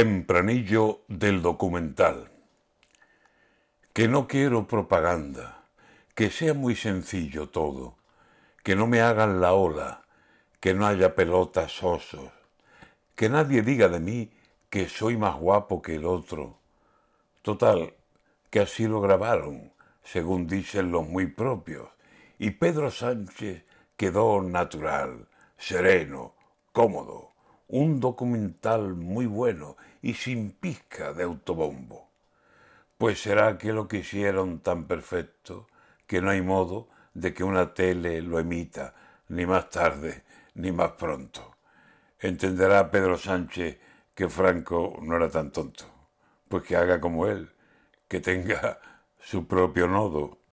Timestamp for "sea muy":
6.30-6.76